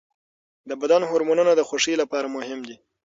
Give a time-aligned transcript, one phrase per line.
[0.69, 2.75] د بدن هورمونونه د خوښۍ لپاره مهم دي.